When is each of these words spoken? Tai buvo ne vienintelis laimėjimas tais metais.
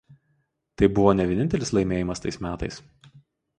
Tai 0.81 0.89
buvo 0.99 1.11
ne 1.19 1.27
vienintelis 1.33 1.73
laimėjimas 1.79 2.25
tais 2.27 2.43
metais. 2.49 2.83